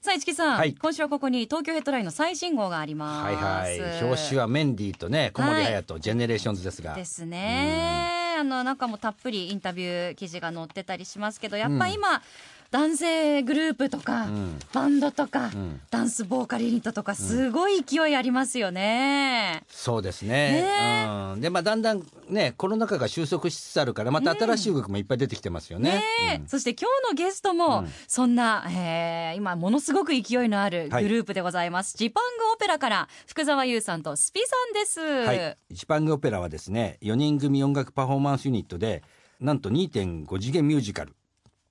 [0.00, 0.74] さあ一木さん、はい。
[0.74, 3.24] 今週はここに東京 Headline の最新号があります。
[3.24, 4.04] はいはい。
[4.04, 6.94] 表紙はメンディーとね小森隼人、ジェネレーションズですが。
[6.94, 8.36] ですね。
[8.38, 12.22] あの中もたっぷりインタビュー記事が載ってたりしますけど、やっぱ今、
[12.70, 14.58] 男性グループとか、ん。
[14.74, 15.80] バンドとか、ん。
[15.90, 19.62] ダンスボーカルユニットとかすごい勢いありますよね。
[19.68, 21.06] そうですね。
[21.34, 26.42] うん、でまあだんだんねコロナ禍が収束しつつあるからまた新しい動きもいっぱい出てきてますよね,、ね。
[26.46, 27.88] そして今日のゲストも、うん。
[28.06, 39.02] そんな、えー今ものすごく勢いのあるグループでございます、ジパングオペラから福沢優さんとスピさんです、はい、ジパングオペラはですね4人組音楽パフォーマンスユニットで
[39.40, 41.14] なんと2.5次元ミュージカル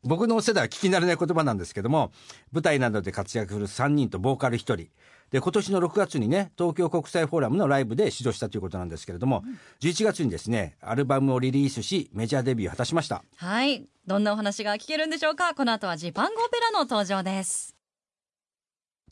[0.07, 2.11] 僕の世代は聞き慣れない言葉なんですけども
[2.51, 4.87] 舞台などで活躍する3人とボーカル1人。
[5.29, 9.43] で今年の6月にね東京国際フォーラムのライブで指導したということなんですけれども、
[9.81, 13.23] 11月にですねアルバムをリリースしメジャーデビューを果たしました。
[13.35, 13.85] はい。
[14.05, 15.53] どんなお話が聞けるんでしょうか？
[15.53, 17.75] この後は Zipang Opera の登場です。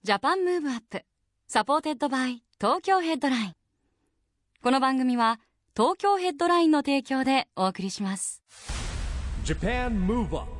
[0.04, 1.04] Japan Move Up
[1.50, 3.54] supported by Tokyo Headline
[4.64, 5.42] この番組は
[5.76, 8.42] 東京 Headline の提供でお送りします。
[9.44, 10.55] Japan Move Up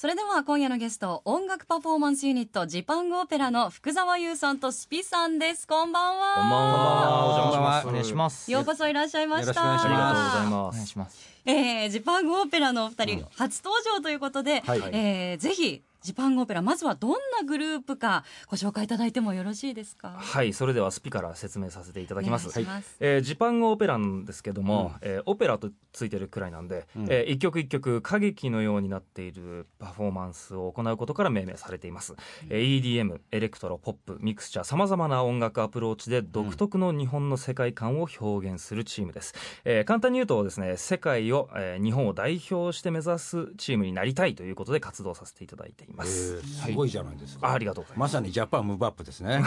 [0.00, 7.26] それでは今夜のゲスト音楽パフォーマンスユニット Zipang Opera の福澤侑さんと spi さんですこんばんはこんばんは。
[7.26, 7.58] お邪魔します。
[7.58, 8.52] こんばんはお願いします。
[8.52, 10.86] ようこそいらっしゃいましたよろしくお願いしありがとうますございまお願いす。
[10.86, 11.18] します。
[11.46, 20.16] えー Zipang Opera のお二人、初登場ということで、はいえーぜひ Zipang Opera まずはどんなグループかご紹介いただいてもよろしいですか？
[20.18, 22.48] はい、それでは spi から説明させていただきます。
[22.48, 22.96] お願いします。
[23.00, 27.02] えー Zipang Opera なんですけども、えーオペラとついてるくらいなんで、うん。
[27.10, 32.14] えー一曲一曲歌劇のようになっているパフォーマンスを行うことから命名されています、
[32.48, 49.42] えー EDM エレクトロポップミクスチャーさまざまな音楽アプローチで独特の日本の世界観を表現するチームです、えー簡単に言うとですね世界を、えー日本を代表して目指すチームになりたいということで活動させていただいていまえす、ーすごいじゃないですか、あありがとうございままさにジャパンムーブアップですね。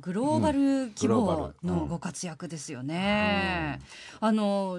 [0.00, 3.80] グローバル規模のご活躍ですよね、
[4.20, 4.78] あの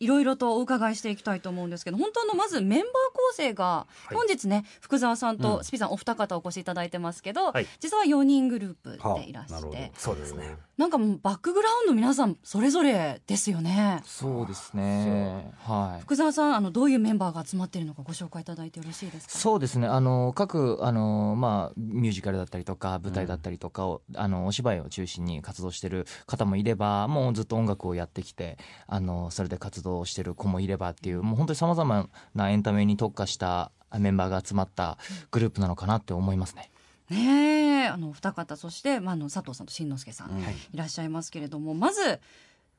[0.00, 4.14] いろいろとお伺いしていきたいと思うんですけど本当のまずメンバー構成がはい。
[4.14, 5.40] 本日ね福沢さんうん。
[5.40, 7.66] とスピさんお二方お越しいただいてますけど、はい。
[7.78, 8.90] 実は4人グループ
[9.20, 10.56] でいらっしゃはあそうですね。
[10.76, 14.00] なんかもうバックグラウンド皆さんそれぞれですよね。
[14.06, 15.52] そうですね。
[15.64, 16.00] はい。
[16.02, 19.38] 福沢さんあのどういうメンバーが集まっているのかご紹介いただいてよろしいですか？
[19.38, 19.86] そうですね。
[19.86, 28.56] あの各あのまあミュージカルだったりとか舞台だったりとかを、あのお芝居を中心に活動してる方もいれば、もうずっと音楽をやってきて、
[28.86, 34.98] あのそれで活動してる子もいればっていう、もう本当に様々なエンタメに特化したメンバーが集まった
[35.30, 36.70] グループなのかなって思いますね。
[37.10, 37.86] ねえ。
[37.88, 42.20] あのお二方そして、まあ、あの佐藤さんと新之助さん、うんいらっしゃいますけれどもまず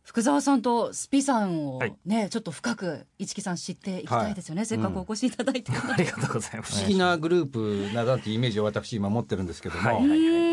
[0.04, 1.96] 福沢さんとスピさんをはい。
[2.06, 5.72] ね、ちょっと深く市木さん知っていきたいですよね、せっかくお越しいただいて。
[5.72, 6.74] るので、ありがとうございます。
[6.76, 9.98] 不思議なグループだなっていうイメージを私今持ってるんですけども、はい。
[9.98, 10.50] うーん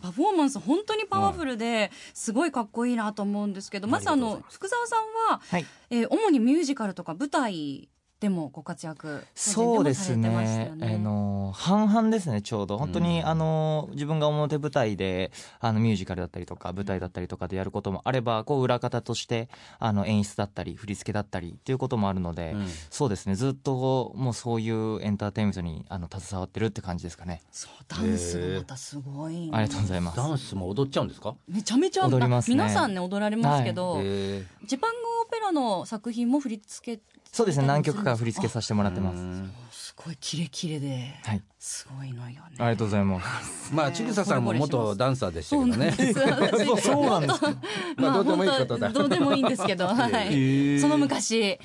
[0.00, 5.00] パフォーマンス本当にパワフルですごいかっこいいなと思うんですけど、まずあの福沢さん
[5.30, 5.66] は、はい。
[5.90, 7.88] えー主にミュージカルとか舞台
[8.18, 10.72] でもご活躍そうですね。
[10.80, 12.40] よあの半々ですね。
[12.40, 23.34] ちょうど本当に、うんあの自分が表舞台であのミュージカルだったりとか舞台だったりとかでやることもあれば、こう裏方としてあの演出だったり振り付けだったりっていうこともあるので、うんそうですね。
[23.34, 27.42] ずっともうそういうエンターテインメントにあの携わってるって感じですかね。
[27.52, 30.16] そうダンスがまたすごい、ありがとうございます。
[30.16, 31.34] ダンスも踊っちゃうんですか？
[31.48, 37.02] めちゃめちゃ踊りますね皆さんね踊られますけど、えジパングオペラの作品も振り付け
[37.36, 37.66] そうですね。
[37.66, 39.14] 何曲か振り付けさせてもらってま
[39.70, 39.88] す。
[39.88, 41.42] すごいキレキレで、はい。
[41.58, 43.70] すごいのよねありがとうございます。
[43.76, 45.92] まあ千草さんも元ダンサーでしたけどね
[46.64, 47.52] そうそうなんですか。
[47.98, 51.58] まあどうでもいいことだどうでもいいんですけど、はい、その昔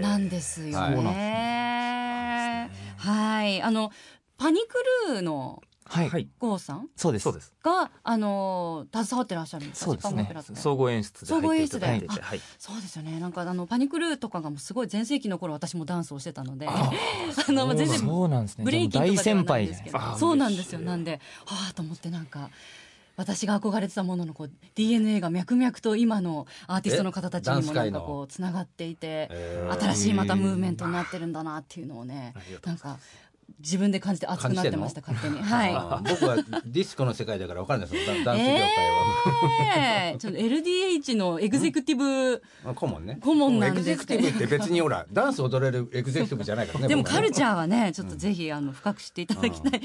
[0.00, 2.70] なんですよはいね。
[2.96, 3.92] はい、あの
[4.36, 5.62] パニクルーの
[5.92, 6.08] はい。
[6.08, 6.28] はい。
[6.38, 6.88] 郷さん？
[6.96, 7.24] そうです。
[7.24, 7.52] そうです。
[7.62, 9.84] があの携わってらっしゃるんですか？
[9.84, 10.56] そうですね。
[10.56, 11.86] 総合演出で総合演出で。
[11.86, 12.40] はい。
[12.58, 13.20] そうですよね。
[13.20, 16.66] なんかあのパニクルーとかがもうすごい全盛期の頃私もダンスをしてたので。
[16.66, 16.90] あ
[17.52, 18.64] の全然そうなんですね。
[18.64, 19.98] ブレイキンと大かでは先輩ないんですけど。
[20.18, 20.80] そうなんですよ。
[20.80, 22.48] なんではあと思ってなんか
[23.16, 29.80] 私が憧れてたもののこう DNA が脈々と今のアーティストの方たちにもなんかこうつながっていてえー。
[29.80, 32.32] 新しいまたムーブメントになってるんだなっていうのをね
[32.64, 32.98] なんか
[33.62, 35.40] 自分で感じて熱くなってました勝手に。
[35.40, 35.72] はい。
[36.10, 38.16] 僕はディスコの世界だから分かんないですよ。
[38.24, 38.68] ダダンス業界は、
[39.76, 43.18] ええちょっと LDH のエグゼクティブ、まあ顧問ね。
[43.22, 43.90] 顧問なんです。
[43.90, 49.80] エグゼクティブって別にほらダンス踊れるエグゼクティブじゃないからねでもカルチャーはねちょっとぜひあの深く知っていただきたい、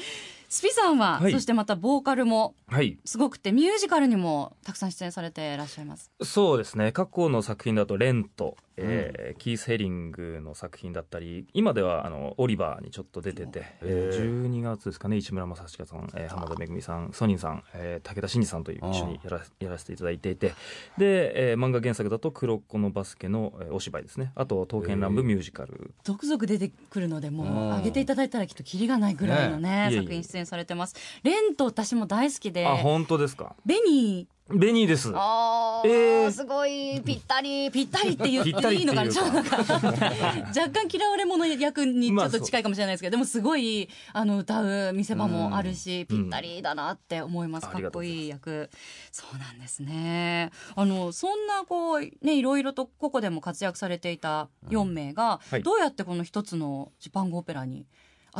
[0.50, 1.32] スピさんは、はい。
[1.32, 2.98] そしてまたボーカルもはい。
[3.06, 6.12] すごくてミュージカルにもたくさん出演されていらっしゃいます。
[6.22, 6.92] そうですね。
[6.92, 14.44] 過去の作品だと「レント」えーキース・ヘリングの作品だったり今ではあのオリバーにちょっと出てて、えー。
[14.52, 15.18] 12月ですかね。
[15.18, 20.54] 市村正親さん、えー浜田めぐみさんソニンさん、えー武田真治さんという一緒にやらやらせていただいていて
[20.98, 24.32] で、えー漫画原作だと「黒子のバスケの」えーお芝居ですね。
[24.36, 27.78] あと「刀剣乱舞ミュージカル」続々出てくるのでもううん。
[27.78, 30.96] 上げていただいたらきっとキリがないぐらいのねね作品出演されてます。
[31.24, 32.66] レント私も大好きで。
[32.66, 33.56] あ本当ですか？
[33.66, 34.38] ベニー。
[34.50, 35.12] ベニーです。
[35.14, 36.32] あー、えー。
[36.32, 37.02] すごい。
[37.02, 37.70] ぴったり。
[37.70, 39.12] ぴったりって言っていいのかな？
[39.12, 46.24] ちょっとなんかか若干嫌われ者役にちまあょっと近いかもしれないですけど、でもすごいあの歌う見せ場もあるし、うん。
[46.24, 48.70] ぴったりだなって思います、あかっこいいい役。
[49.12, 50.52] そうなんですね。
[50.76, 55.62] あのそんなこうねいろいろと個々でも活躍されていた4名が、はい。
[55.64, 57.86] どうやってこの一つのジパングオペラに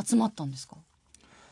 [0.02, 0.76] 集まったんですか？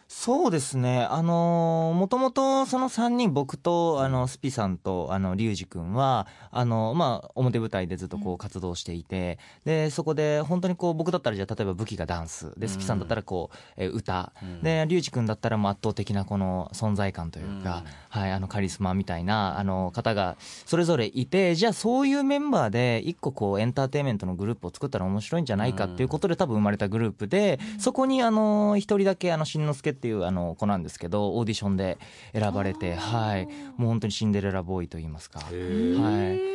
[0.08, 1.02] そうですね。
[1.02, 14.32] あのもともとその3人、僕と、あの、スピさんと、あの、リュウジ君は、あの、まあ、表舞台でずっとこう活動していて、で、そこで本当にこう、僕だったらじゃあ、例えば武器がダンス、で、スピさんだったらこう、えー歌、
[14.62, 31.98] で、リュウジ君だったらもう圧倒的なこの存在感というか、はい、あの、カリスマみたいな、あの、方がそれぞれいて、じゃあそういうメンバーで一個こう、エンターテインメントのグループを作ったら面白いんじゃないかっていうことで多分生まれたグループで、そこにあの、一人だけあの、しんのすけっていうあの、子なんですけど、オーディションで
[32.32, 33.46] 選ばれて、はい、
[33.76, 35.40] もう本当にシンデレラボーイと言いますか。
[35.40, 35.50] は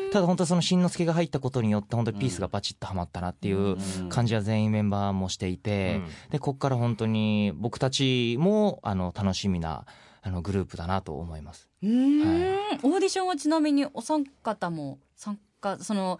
[0.10, 0.12] い。
[0.12, 3.78] ただ本当そのしんのすけが入ったことによって本当にピースがバチッとはまったなっていう
[4.10, 9.86] 感じは全員メンバーもしていて、で、こっから本当に僕たちもあの、楽しみな
[10.22, 11.68] あの、グループだなと思います。
[11.82, 12.52] うーん、
[12.84, 16.20] オーディションはちなみにお三方も参加その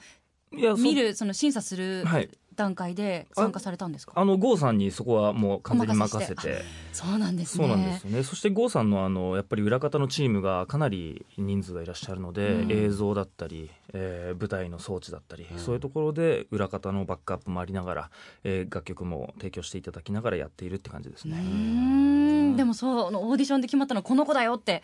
[0.54, 2.30] いやそ見るその審査するはい
[2.62, 6.42] 段階で参加されたんですか、あの郷さんにそこはもう完全に任せて。
[6.42, 6.62] て
[6.94, 7.68] そうなんですね。
[7.68, 8.24] そうなんですよね。
[8.24, 12.72] そして郷さんのあのやっぱり裏方のチームがかなり人数がいらっしゃるので、うん。
[12.72, 18.10] 映像だったり、えー舞台の装置だったり、そういうところで裏方のバックアップもありながら、
[18.44, 21.38] えー楽曲も提供していただきながらやっているって感じですね。
[21.38, 22.56] ん。
[22.56, 24.84] でもそうオーディションで決まったのはこの子だよって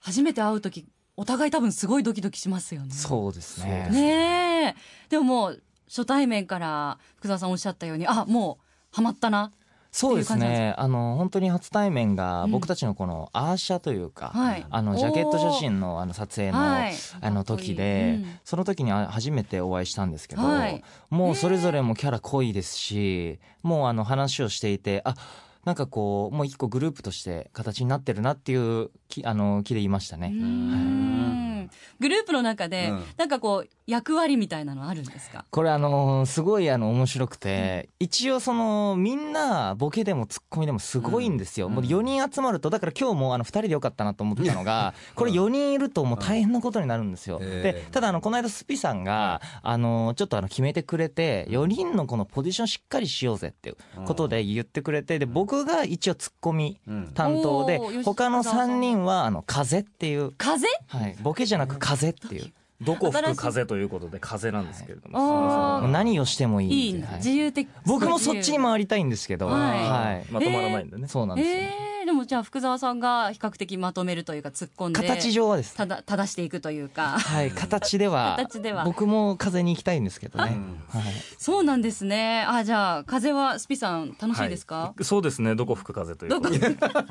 [0.00, 0.86] 初めて会う時
[1.16, 2.90] お互い多分すごいドキドキしますよね。
[2.92, 3.88] そうですね。
[3.90, 5.08] ねえ。
[5.10, 9.52] でももう初対面から福沢さんおっしゃったようにあもうハマったな。
[9.92, 10.72] そうですね。
[10.78, 12.52] あの、本当に初対面がうん。
[12.52, 14.64] 僕たちのこのアーシャというか、はい。
[14.70, 16.94] あの、ジャケット写真のあの撮影の、はい。
[17.20, 18.38] あの時で、うん。
[18.44, 20.84] その時にあ初めてお会いしたんですけど、はい。
[21.10, 25.16] もうそれぞれもキャラ濃いですし、もうあの話をしていて、あ、
[25.64, 30.32] なんかこう、もう一個グループとして形になってるなっていう気、あの、気で言いましたね。
[30.34, 31.70] うーん。
[32.00, 33.04] グループの中で、うん。
[33.16, 35.44] なんかこう役割みたいなのあるんですか？
[35.50, 53.76] これあのすごいあの面白くて、一応そのみんなボケでもツッコミでもすごいんですよ、もう4人集まるとだから今日もあの2人でよかったなと思ってたのがこれ4人いるともう大変なことになるんですよ、でただあのこの間スピさんがあのちょっとあの決めてくれて4人のこのポジションしっかりしようぜっていう
[54.06, 60.66] ことで言ってくれてで僕が一応ツッコミうん担当でおー他の3人はあの風っていう、風？
[60.88, 62.52] はい、ボケじゃなく風っていう。
[62.80, 65.86] どこ吹く風ということで風なんですけれども。
[65.88, 66.90] 何をしてもいい。
[66.92, 67.02] いい。
[67.02, 67.16] はい。
[67.16, 67.68] 自由的。
[67.84, 69.60] 僕もそっちに回りたいんですけど、はい。
[69.60, 70.32] はい。
[70.32, 71.06] まとまらないんでね。
[71.06, 71.54] そうなんですよ。
[71.56, 71.99] えー、
[72.30, 75.74] じゃあ福沢さんが比較的まとめるというか突っ込んで形上はです。
[75.74, 78.36] ただ正していくというかはい、形では。
[78.38, 80.44] 形では僕も風に行きたいんですけどね。
[80.90, 81.02] はい。
[81.38, 85.56] そうなんですねあじゃあ風はスピさん楽しいですか、はいそうですね。
[85.56, 86.60] どこ吹く風ということで。
[86.60, 87.02] 何しても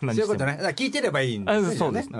[0.00, 0.58] そういうことね。
[0.60, 1.68] だ聞いてればいいんですよね。
[1.68, 2.08] あそうです。
[2.08, 2.12] ん。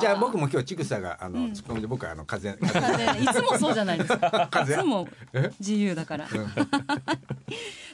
[0.00, 2.80] じゃあ僕も今日ちぐさがあのツッコミで僕はあの風 風。
[2.80, 4.48] 風いつもそうじゃないですか。
[4.48, 5.08] い風つも
[5.58, 6.28] 自由だから。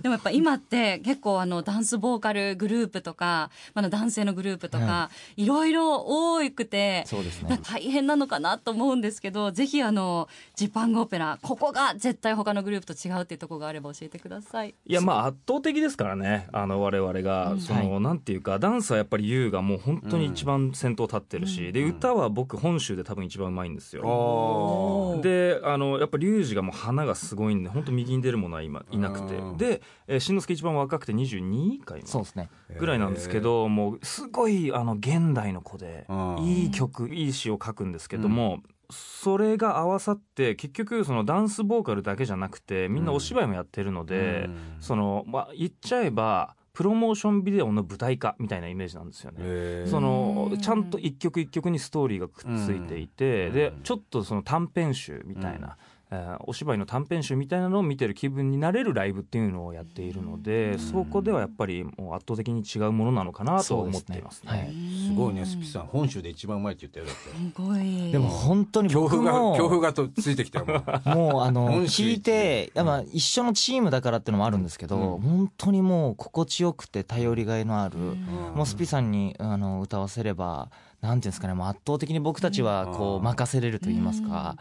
[0.03, 5.47] でもやっぱ今って結構あのダンスボーカルグループとか、まだ男性のグループとか、い。
[5.47, 7.49] ろいろ多くてそうですね。
[7.49, 14.75] だ大変なのかなと思うんですけどぜひあのジパングオペラここが絶対他のグループと違うっていうところがあれば教えてください。
[14.85, 16.49] いやまあ圧倒的ですからね。
[16.53, 25.21] あの我々が、その、はなんていうかダンスはやっぱり優がもう本当に一番先頭立ってるし、で歌は僕本州で多分一番うまいんですよ。
[25.23, 29.37] であのやっぱリュウジがもう花がすごいんで本当右に出るものは今いなくて。
[29.37, 29.57] うん。
[29.57, 32.51] で、えー、しんのすけ一番若くて22回そうですね。
[32.81, 36.39] ぐらいなんですけど、もうすごいあの現代の子でうん。
[36.39, 38.59] いい曲いい詩を書くんですけども、
[38.91, 44.57] それが合わさって結局そのダンスボーカルだけじゃなくてみんなお芝居もやってるので、うん。
[44.81, 49.87] そのまあ言っちゃえばプロモーションビデオの舞台化みたいなイメージなんですよね。
[49.87, 53.53] そのうんちゃんと一曲一曲にストーリーがくっついていて、うん。
[53.55, 55.96] でちょっとその短編集みたいな、えー
[56.45, 64.71] お芝居の短編集みたいなのを見てる気分になれるライブっていうのをやっているので、そこではやっぱりもう圧倒的に違うものなのかなと思っていますね。
[64.71, 71.17] すねすごいねスピさん本州で一番うまいって言ったよだってすごいでも本当に強僕風が強風もがとついてきたよもう。
[71.17, 75.21] もうあの聞いて、やっぱ一緒のチームだからっていうのもあるんですけど、うん。
[75.21, 78.17] 本当にもう心地よくて頼りがいのある、うん。
[78.55, 80.71] もうスピさんにあの歌わせれば
[81.01, 83.25] なんていうんですかねもう圧倒的に僕たちはこううん。
[83.25, 84.57] 任せれると言いますか、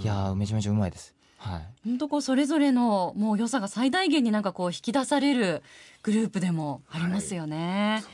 [0.00, 1.14] いやーめちゃめちゃうまいです。
[1.38, 5.62] はい本当こうそれぞれのもう良さが最大限になんかこう引き出される
[6.02, 8.04] グループでもありますよね。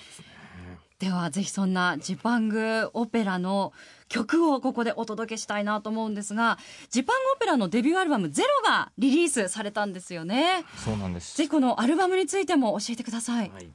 [0.99, 3.73] ではぜひそんなジパングオペラの
[4.09, 6.59] 曲をここでお届けしたいなと思うんですが
[6.89, 10.65] ジパングオペラのデビューアルバム「ゼロがリリースされたんですよね。
[10.83, 13.51] そうなんですぜひこのアルバムについても教えてください。
[13.51, 13.69] はい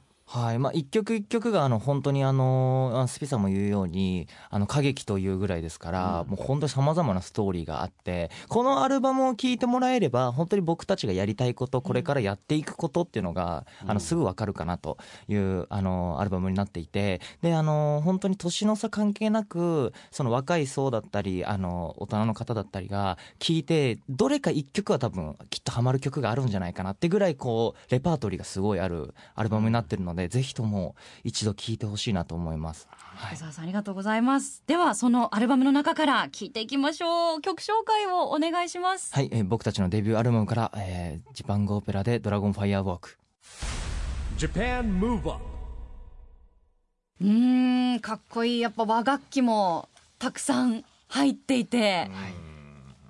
[0.58, 14.96] まあ、一曲一曲があの本当にあのあスピさんも言うようにあの歌劇というぐらいですから、もう本当にさまざまなストーリーがあってこのアルバムを聴いてもらえれば本当に僕たちがやりたいことこれからやっていくことっていうのが、あのすぐ分かるかなと
[15.28, 32.88] いうあのアルバムになっていてであの本当に年の差関係なくその若い層だったりあの大人の方だったりが聴いてどれか一曲は多分きっとハマる曲があるんじゃないかなってぐらいこうレパートリーがすごいあるアルバムになってるので、ぜひとも一度聴いてほしいなと思います。
[32.90, 34.62] はい小沢さんありがとうございます。
[34.66, 37.40] ではそのアルバムの中から聴いていきましょう。
[37.40, 39.12] 曲紹介をお願いします。
[39.14, 43.18] はい、えー僕たちのデビューアルバムから、えージパングオペラでドラゴンファイアウォーク。
[44.38, 45.44] Japan Move Up
[47.20, 49.88] うーんかっこいいやっぱ和楽器も
[50.18, 52.10] たくさん入っていて、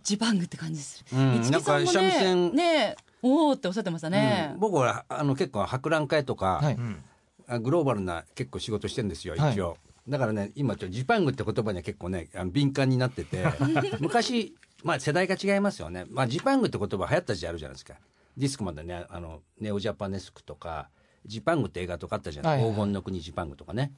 [0.03, 1.19] ジパングって感じする。
[1.19, 4.51] うん市木さんもなんか三味ね線ねおおっておっしゃってましたね。
[4.55, 4.61] うん。
[4.61, 6.79] 僕はあの結構博覧会とか、はい。
[7.49, 9.53] あグローバルな結構仕事してるんですよはい。
[9.53, 9.77] 一応、
[10.09, 13.45] だからね今ちょっとジパングって言葉には結構ねあの敏感になってて。
[14.01, 17.95] 昔まあ世代が違いますよね、まあ、ジパングって言葉流行った時代あるじゃないですか。
[18.37, 20.89] ディスクまでねあのネオジャパネスクとか
[21.27, 22.73] ジパングって映画とかあったじゃない、はいはい。
[22.73, 23.93] 黄金の国ジパングとかね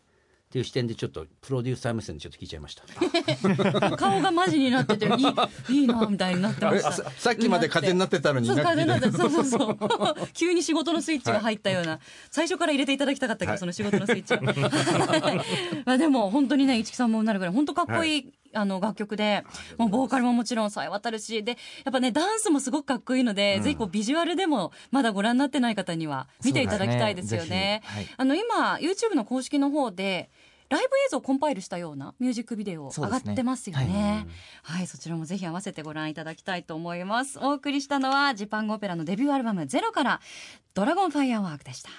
[0.54, 2.84] っていう視点でちょっとプロデューサー目線でちょっと聞いちゃいました。
[3.98, 6.90] 顔がマジになってていいいいなみたいになってました。
[6.90, 9.78] えささっきまで風になってたのにそう風になって そうそうそう。
[10.32, 11.98] 急に仕事のスイッチが入ったような、
[12.30, 13.58] 最初から入れていただきたかったけど、はい。
[13.58, 14.34] その仕事のスイッチ。
[14.34, 14.40] は
[15.86, 19.44] まあでも本当にね市木さんもなるぐらい本当かっこいい、あの楽曲で
[19.76, 27.48] もうボーカルももちろんさえ渡るしでやっぱねダンスもすごくかっこいいので、ぜひこうビジュアルでもまだご覧になってない方には見ていただきたいですよね。
[27.48, 27.82] ね。
[27.96, 28.14] ぜひ。
[28.16, 30.30] あの今 YouTube の公式の方で
[30.68, 34.26] ライブ映像をコンパイルしたようなミュージックビデオ上がってますよそうですね。
[34.62, 37.38] はい、そちらもぜひ合わせてご覧いただきたいと思います。
[37.38, 40.20] お送りしたのはジパングオペラのデビューアルバムゼロから
[40.74, 41.90] ドラゴンファイアワークでした。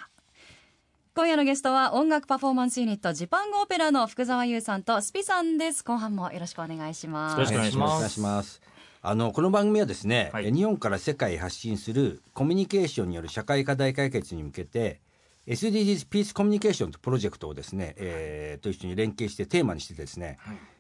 [1.14, 5.84] 今夜のゲストは音楽パフォーマンスユニットジパングオペラの福澤優さんとスピさんです。
[5.84, 7.34] 後半もよろしくお願いします。
[7.36, 8.62] よろしくお願いしますお願いします。
[9.02, 15.00] あのこの番組はですね、はい日本から世界へ発信するコミュニケーションによる社会課題解決に向けて
[15.48, 20.38] SDGs ピースコミュニケーションというプロジェクトをですね、えーと一緒に連携してテーマにしてですね、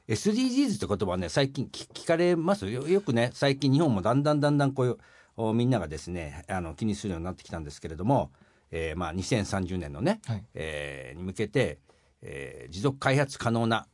[0.07, 2.65] SDGs って言葉はね最近聞聞かれます？
[2.69, 4.97] よよくね最近日本もだんだんだんだんこ
[5.37, 8.31] うみんながですねあの気にするようになってきたんですけれども、
[8.71, 10.43] えーまあ、2030年のね、はい。
[10.55, 11.77] えーに向けて、
[12.21, 13.85] えー持続開発可能な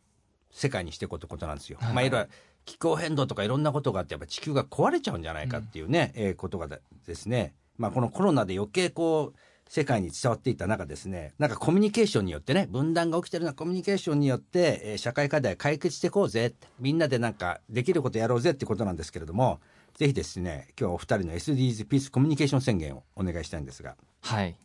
[0.51, 1.77] 世界にしていこうということなんですよ。
[1.81, 1.93] はい。
[1.93, 2.27] まあいろいろ
[2.63, 9.39] 気候変動とかいろんなことがあってやっぱ地球が壊れちゃうんじゃないかっていうね、えーことがだですね、まあ、このコロナで余計こう
[9.73, 19.61] 世界に伝わっていった中ですねなんかコミュニケーションによってね分断が起きてるようなコミュニケーションによって、えー社会課題解決していこうぜってみんなでなんかできることやろうぜってことなんですけれども
[19.93, 24.57] ぜひですね今日はお二人の SDGs ピースコミュニケーション宣言をお願いしたいんですがはい。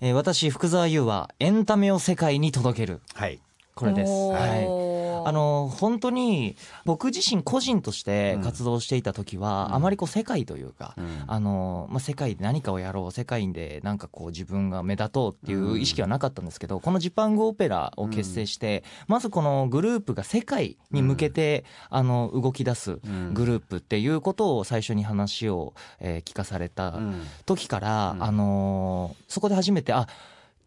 [0.00, 3.00] えー私、福沢優はエンタメを世界に届ける。
[3.14, 3.40] はい
[3.76, 4.10] これです。
[4.10, 4.97] はい。
[5.28, 9.74] あの本当に僕自身個人として活動していた時は、うん。
[9.74, 11.24] あまりこう世界というか、うん。
[11.26, 23.34] あのまあ、世界で何かをやろう世界でなんかこう自分が目立とうっていう意識はなかったんですけど、このジパングオペラを結成して、まずこのグループが世界に向けて、あの動き出すうん。
[23.34, 27.22] グループっていうことを最初に話を、えー聞かされたうん。
[27.46, 28.22] 時から、うん。
[28.22, 30.06] あのーそこで初めてあ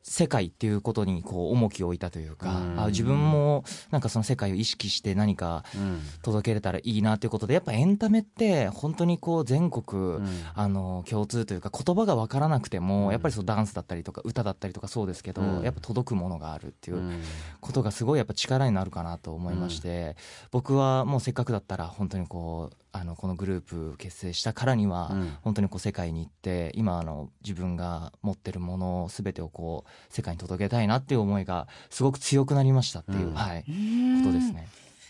[0.04, 2.80] 世界っていうことにこう重きを置いたというか、うん。
[2.80, 6.00] あ自分もなんかその世界を意識して何かうん。
[6.22, 10.28] 届けれたらいいなということでやっぱエンタメって本当にこう全国、うん。
[10.56, 13.12] あの共通というか言葉が分からなくても、うん。
[13.12, 15.64] やっぱりそうダンスだったりとか歌だったりとかそうですけど、うん。
[15.64, 17.22] やっぱ届くものがあるっていううん。
[17.60, 20.16] ことがすごいやっぱ力になるかなと思いまして、
[20.52, 25.38] 僕はもうせっかくだったら本当にこうあのこのグループ結成したからには、うん。
[25.42, 33.34] 本当にこう世界に行って今あの自分が持ってるもの全てをこう世界に届けたいなっていう思いがすごく強くなりましたっていう、うん。
[33.34, 34.24] はい、うん。
[34.24, 34.68] ことですね。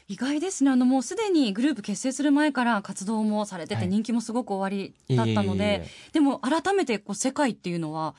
[0.08, 0.72] 意外ですね。
[0.72, 3.88] あのもうすでにグループ結成する前から活動もされててはい。
[3.88, 8.14] 人気もすごく終わりだったのでえでも改めてこう世界っていうのは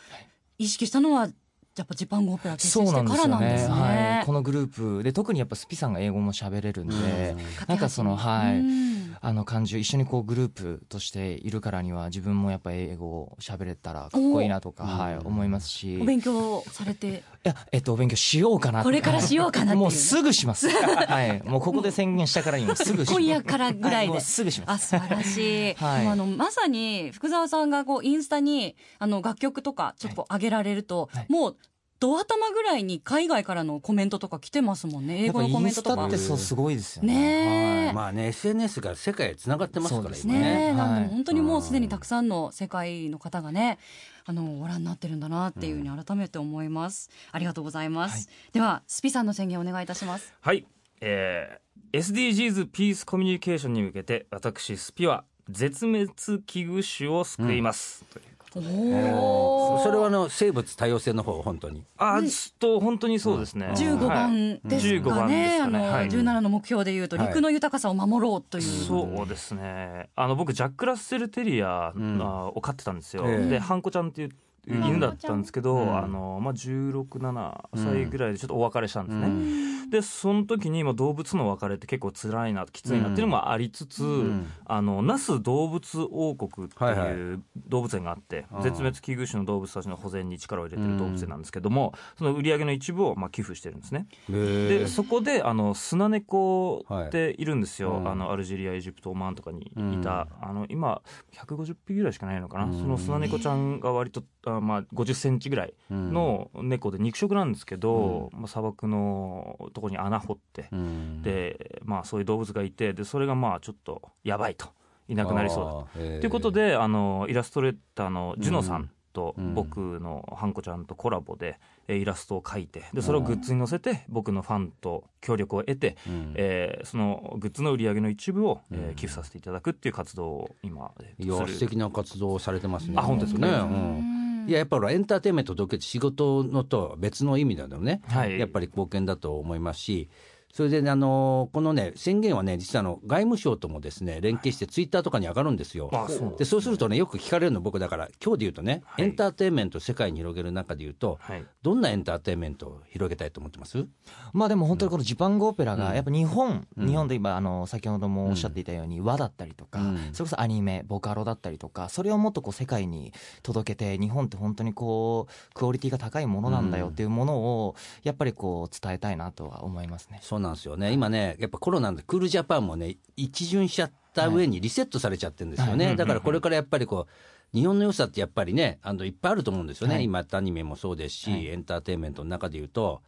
[0.59, 1.29] 意識したのは
[1.77, 3.75] やっぱジパンゴオペラ結成してからなんですね。
[3.75, 7.39] はい、このグループで特にやっぱスピさんが英語も喋れるんで、うん。
[7.67, 8.92] なんかそのはい、うん
[9.25, 15.99] あの感じ一緒にこうグループとしているからには自分もやっぱ英語を喋れたらかっこいいなとか、おはい、うん思いますし。
[16.03, 17.09] お勉強されて。
[17.45, 19.79] いやえっとお勉強しようかなこれからしようかなっていう。
[19.79, 20.69] もうすぐします。
[20.75, 21.41] はい。
[21.45, 23.13] もうここで宣言したからにもすぐします。
[23.13, 24.09] 今夜からぐらいで。
[24.09, 26.07] はもうすぐしまあす素晴らしい、 はい。
[26.09, 31.27] あのまさに福澤さんがこうインスタにあの楽曲とかちょっと上げられると、はい。
[31.29, 31.57] もう
[32.03, 35.25] ド頭ぐらいに海外からのコメントとか来てますもんね。
[35.25, 36.03] 英語のコメントとか。
[36.03, 37.15] やっぱインスタってそうすごいですよね。
[37.15, 37.87] ねえ。
[37.87, 37.95] はい。
[37.95, 40.41] まあね SNS が世界へつながってますからそうです今ね。
[40.41, 40.73] え、ね。
[40.73, 41.05] なんではい。
[41.05, 43.79] も本当にもうすでにたくさんの世界の方がね
[44.25, 50.35] あのご覧になってるんだなっていうふうに改めて思います、ありがとうございます、ではスピさんの宣言お願いいたします。
[50.41, 50.67] はい、
[51.01, 56.07] えー、SDGs ピースコミュニケーションに向けて私スピは絶滅
[56.47, 58.23] 危惧種を救います、うおお
[58.61, 61.85] それはあの生物多様性の方本当に。
[61.97, 62.21] あ
[62.59, 65.79] と本当にそうですね、15はい番です15か番でね、すかね。
[65.79, 66.09] あの、はい。
[66.09, 67.29] 17の目標でいうと、はい。
[67.29, 68.63] 陸の豊かさを守ろうという。
[68.65, 70.11] そうですね。
[70.15, 72.21] あの僕ジャック・ラッセル・テリア、うん。
[72.21, 73.49] あを飼ってたんですよ、ええ。
[73.49, 74.31] でハンコちゃんっていう
[74.67, 75.97] 犬だったんですけど、うん。
[75.97, 79.91] あのまあ、167歳ぐらいでちょっとお別れしたんですね、うん。
[79.91, 84.47] でその時にまあ動物の別れって結構辛いなきついなっていうのもありつつ、ん。
[84.65, 87.13] あの那須動物王国ってはいはい。
[87.13, 88.63] いう動物園があって、うん。
[88.63, 94.07] 絶滅危惧種の動物たちの保全に力を入れてる動物園なんですけども、その売り上げの一部をまあ寄付してるんですね。
[94.29, 98.01] ででそこであのスナネコっているんですよ、はい。
[98.01, 100.49] うんあのアルジェリアエジプトオマーンとかにいた、うん。
[100.51, 101.03] あの今
[101.35, 102.73] 150匹ぐらいしかないのかな、うん。
[102.73, 104.23] そのスナネコちゃんが割と
[104.57, 111.23] あ、まあ、50センチぐらいの猫で肉食なんですけど、まあ、砂漠のとこに穴掘って、うん。
[111.23, 114.67] で、まあ、そういう動物がいてでそれがまあちょっとやばいと
[115.09, 116.27] いなくなりそうだと。
[116.27, 119.55] いうことであのイラストレーターのジュノさんとうん。
[119.55, 126.33] 僕のハンコちゃんとコラボでえーイラストを描いてでそれをグッズに載せて僕のファンと協力を得て、うん。
[126.35, 128.95] えーそのグッズの売り上げの一部を、えーうん。
[128.95, 132.95] 寄付させていただくっていう活動を今、えーいや素敵な活動をされてますね。
[132.97, 133.47] あ本当ですか？
[133.47, 138.39] ね、ううんんいややっぱりエンターテインメントと仕事のと別の意味なのね、はい。
[138.39, 140.09] やっぱり貢献だと思いますし
[140.53, 145.89] それでね、あのこのね、宣言はね、実はあの外務省ともですね、連携してツイッターとかに上がるんですよ。
[145.93, 149.05] あそうなんでそうするとね、よく聞かれるの僕だから、今日で言うとね、はい。
[149.05, 151.45] エンターテインメントを世界に広げる中で言うと、はい。
[151.63, 153.87] どんなエンターテインメントを広げたいと思ってます？
[154.35, 156.87] まあでも本当にこのジパングオペラがやっぱ日本、うん。
[156.87, 159.99] 日本で今あの先ほどもおっしゃっていたように和だったりとか、うん。
[160.13, 170.19] それこそアニメボカロだったりとかそれをもっとこう世界に届けて日本って本当にこうクオリティが高いものなんだよっていうものをやっぱりこう伝えたいなとは思いますね。
[170.23, 170.93] そうなんですよね。
[170.93, 175.87] 今ね、やっぱコロナでクールジャパンもね、一巡しちゃった上にリセットされちゃってるんですよね。
[175.87, 179.95] はいだからこれからやっぱりこう、日本の良さってやっぱりね、あのいっぱいあると思うんですよね。
[179.95, 183.03] はい今やったアニメもそうですし、はいエンターテインメントの中で言うと。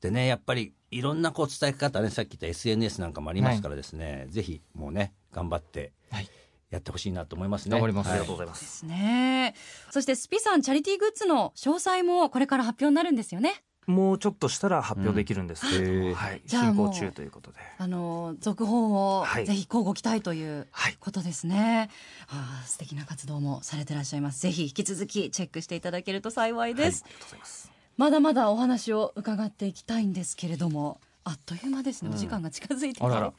[0.00, 6.28] でね、やっぱりいろんなこう伝え方ね、さっき言った SNS なんかもありますからですね、ぜひもうね、頑張ってはい
[6.70, 7.72] やってほしいなと思いますね。
[7.72, 8.52] 頑張りますありはいがとうございま。
[8.52, 9.54] ですすね。
[9.90, 13.52] そしてスピさんチャリティーグッズの詳細もこれから発表になるんですよね。
[13.86, 17.58] もうちょっとしたら発表できるんですけれども、うんはい、進行中ということで。
[17.78, 21.88] あの続報をはいぜひ交互期待というはいことですね。
[22.28, 24.40] ああ素敵な活動もされてらっしゃいます。
[24.40, 27.04] ぜひ引き続きチェックしていただけると幸いです。
[27.04, 27.70] ありがとうございます。
[27.96, 32.10] まだまだお話を伺っていきたいんですけれども、あっという間ですね。
[32.12, 33.32] お時間が近づいてきてあらら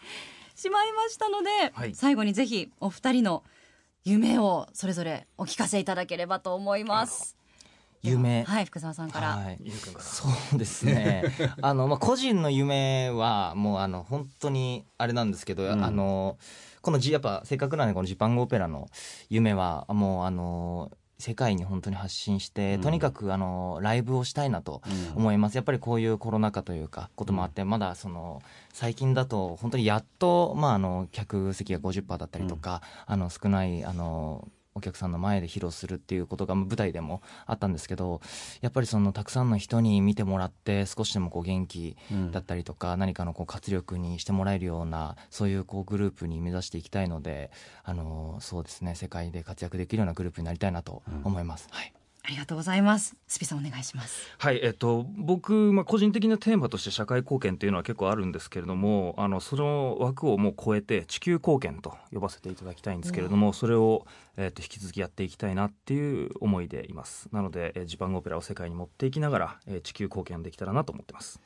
[0.56, 3.44] しまいましたので、はい最後にぜひお二人の
[4.04, 7.37] 夢をそれぞれお聞かせいただければと思います。
[8.02, 9.38] 夢でははい、福澤さんから。
[9.38, 9.58] はい。
[9.62, 10.04] ゆうくんから。
[10.04, 11.24] そうですね。
[11.62, 15.84] あの、まあ、個人の夢はもうあの本当にあれなんですけど、うん。
[15.84, 16.38] あの
[16.82, 18.88] このジやっぱせっかくなんでこのジパングオペラの
[19.30, 22.82] 夢はもうあの世界に本当に発信して、うん。
[22.82, 24.82] とにかくあのライブをしたいなと
[25.14, 25.18] うん。
[25.18, 38.22] 思います、やっぱりこういうコロナ禍というかこともあって、まだその最近だと本当にやっと、まあ、あの客席が50%だったりとか、あの少ないあのお客さんの前で披露するっていうことが舞台でもあったんですけど
[38.62, 41.98] やっぱりそのたくさんの人に見てもらって少しでもこう元気
[42.32, 47.52] だったりとか、何かのこう活力にしてもらえるようなそういうこうグループに目指していきたいので
[47.84, 51.68] あのそうですね世界で活躍できるようなグループになりたいなと思います。
[51.72, 51.97] はい
[52.28, 53.16] ありがとうございます。
[53.26, 54.30] スピさんお願いします。
[54.38, 67.30] はい、えっと、僕、まあ、個人的なテーマとして社会貢献というのは結構あるんですけれどもあのその枠をもう超えて地球貢献と呼ばせていただきたいんですけれどもそれを、えっと、引き続きやっていきたいなっていう思いでいます。
[67.32, 71.40] なので、えージパンオペラを世界に持っていきながら、えー地球貢献できたらなと思ってます。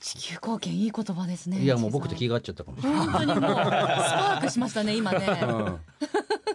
[0.00, 3.06] 地球貢献いい言葉ですねいやもう僕と気がが合っちゃったかもしれない。
[3.06, 5.80] 本当にもうスパークしましたね今ねうん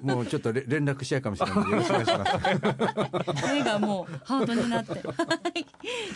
[0.02, 3.54] もうちょっとれ連絡し合うかもしれないのでよろしくお願いします。
[3.54, 4.92] 目がもうハートになって。
[4.94, 5.00] は
[5.54, 5.66] い。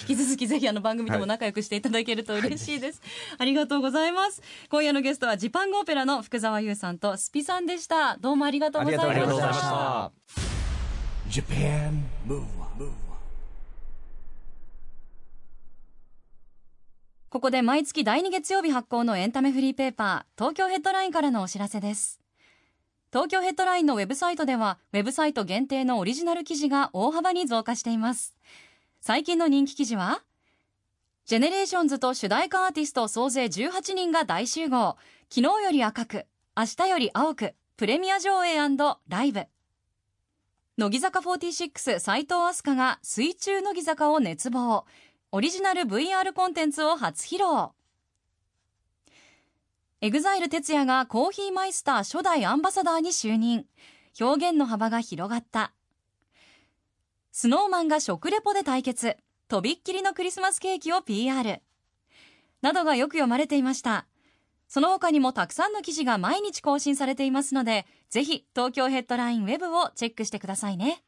[0.02, 3.02] 引き続きぜひあの番組でも仲良くしていただけると嬉しいです、
[3.38, 4.41] ありがとうございます。
[4.69, 8.17] 今夜のゲストはジパングオペラの福澤優さんとスピさんでした。
[8.17, 9.12] どうもありがとうございました。
[9.12, 10.12] ありがとうございました。
[11.30, 12.91] Japan Move Up
[17.30, 22.23] ここで毎月第2月曜日発行のエンタメフリーペーパー、東京ヘッドラインからのお知らせです。
[23.13, 28.36] 東京 Headline のウェブサイトでは、ウェブサイト限定のオリジナル記事が大幅に増加しています。
[29.02, 30.23] 最近の人気記事は、
[31.28, 34.97] GENERATIONS と主題歌アーティスト総勢18人が大集合。
[35.30, 36.26] 昨日より赤く、
[36.58, 38.58] 明日より青く、プレミア上映
[39.08, 39.45] ライブ。
[40.80, 44.86] 乃木坂46齋藤飛鳥が水中乃木坂を熱望。
[45.32, 47.73] オリジナル VR コンテンツを初披露。
[50.04, 53.63] EXILE TETSUYA がコーヒーマイスター初代アンバサダーに就任。
[54.20, 55.72] 表現の幅が広がった。
[57.32, 59.16] Snow Man が食レポで対決。
[59.48, 61.62] とびっきりのクリスマスケーキを PR。
[62.62, 64.06] などがよく読まれていました。
[64.68, 71.02] その他にもたくさんの記事が毎日更新されていますので、ぜひ東京 Headline Web をチェックしてくださいね。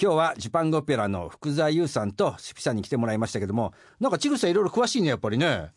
[0.00, 5.72] 今日はジパングオペラの福澤優さんとスピさんに来てもらいましたけどもなんかちぐさいろいろ詳しいねやっぱりね。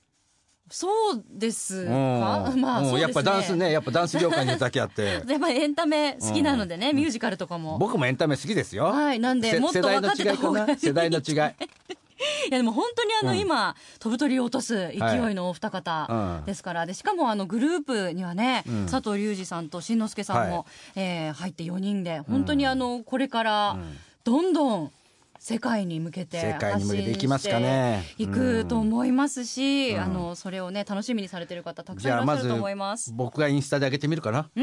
[0.70, 1.86] そうですうん。
[1.88, 2.90] か、まあ、うん。
[2.90, 3.02] そうですね。
[3.02, 5.24] やっぱダンスねやっぱダンス業界にだけあって。
[5.28, 7.78] やっぱりエンタメ好きなのでね、ミュージカルとかも。
[7.80, 8.86] 僕もエンタメ好きですよ。
[8.86, 11.34] はいなんでせもっと世代の分かってた違いか方がいない世代の違い。
[12.50, 13.40] いやでも本当にあの、うん。
[13.40, 14.98] 今飛ぶ鳥を落とす勢い
[15.34, 16.46] のお二方うん。
[16.46, 18.86] ですから、でしかもあのグループにはね、うん。
[18.86, 20.66] 佐藤隆二さんと新之助さんも、はい。
[20.96, 23.78] えー入って4人で本当にあのこれから
[24.24, 24.92] どんどん
[25.40, 33.12] 世界に向けて発信ねしていくと思いますし、うんあのそれをね楽しみにされてる方たくさんいらっしゃると思います。
[33.12, 34.52] 僕がインスタで上げてみるかな？
[34.56, 34.62] い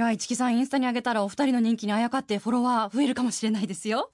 [0.00, 4.10] や市木さんインスタに上げたらお二人の人気にあやかってフォロワー増えるかもしれないですよ。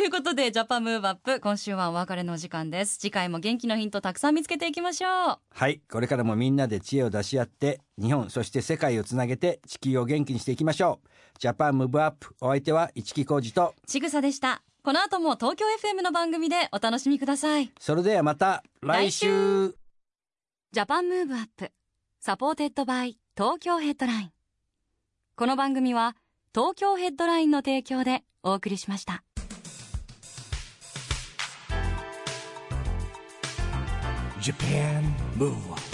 [0.00, 2.98] ということで、ジャパンムーブアップ、今週はお別れのお時間です。
[2.98, 5.38] 次回も元気のヒントたくさん見つけていきましょう。
[5.50, 11.38] はいこれからもみんなで知恵を出し合って日本そして世界をつなげて地球を元気にしていきましょう。
[11.38, 14.62] Japan Move Up お相手は一木広治とちぐさでした。
[14.82, 17.70] この後も東京 FM の番組でお楽しみください。
[17.78, 19.68] それではまた来週
[20.72, 21.72] Japan Move Up,
[22.20, 24.32] supported by Tokyo Headline。
[25.36, 26.16] この番組は
[26.54, 29.24] 東京 Headline の提供でお送りしました。
[34.40, 35.89] Japan Move